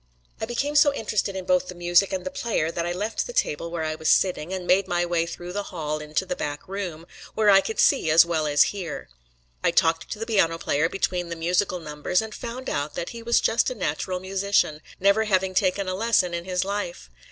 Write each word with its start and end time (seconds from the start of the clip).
I 0.39 0.45
became 0.47 0.75
so 0.75 0.91
interested 0.95 1.35
in 1.35 1.45
both 1.45 1.67
the 1.67 1.75
music 1.75 2.11
and 2.11 2.25
the 2.25 2.31
player 2.31 2.71
that 2.71 2.87
I 2.87 2.91
left 2.91 3.27
the 3.27 3.33
table 3.33 3.69
where 3.69 3.83
I 3.83 3.93
was 3.93 4.09
sitting, 4.09 4.51
and 4.51 4.65
made 4.65 4.87
my 4.87 5.05
way 5.05 5.27
through 5.27 5.53
the 5.53 5.61
hall 5.69 5.99
into 5.99 6.25
the 6.25 6.35
back 6.35 6.67
room, 6.67 7.05
where 7.35 7.51
I 7.51 7.61
could 7.61 7.79
see 7.79 8.09
as 8.09 8.25
well 8.25 8.47
as 8.47 8.63
hear. 8.73 9.09
I 9.63 9.69
talked 9.69 10.09
to 10.09 10.17
the 10.17 10.25
piano 10.25 10.57
player 10.57 10.89
between 10.89 11.29
the 11.29 11.35
musical 11.35 11.79
numbers 11.79 12.19
and 12.19 12.33
found 12.33 12.67
out 12.67 12.95
that 12.95 13.09
he 13.09 13.21
was 13.21 13.39
just 13.39 13.69
a 13.69 13.75
natural 13.75 14.19
musician, 14.19 14.81
never 14.99 15.25
having 15.25 15.53
taken 15.53 15.87
a 15.87 15.93
lesson 15.93 16.33
in 16.33 16.45
his 16.45 16.65
life. 16.65 17.11